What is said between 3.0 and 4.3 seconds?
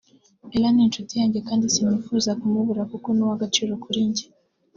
ni uw’agaciro kuri njye